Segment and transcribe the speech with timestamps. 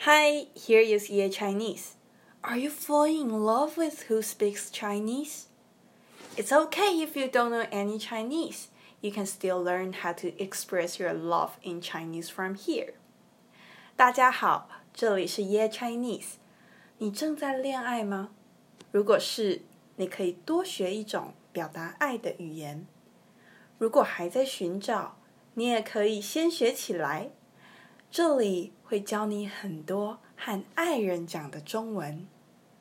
[0.00, 1.96] Hi, here is Ye Chinese.
[2.44, 5.46] Are you falling in love with who speaks Chinese?
[6.36, 8.68] It's okay if you don't know any Chinese.
[9.00, 12.94] You can still learn how to express your love in Chinese from here.
[13.96, 16.34] 大家好，这里是 Ye Chinese。
[16.98, 18.30] 你正在恋爱吗？
[18.92, 19.62] 如果是，
[19.96, 22.86] 你可以多学一种表达爱的语言。
[23.78, 25.16] 如果还在寻找，
[25.54, 27.30] 你也可以先学起来。
[28.11, 32.27] 这里会教你很多和爱人讲的中文。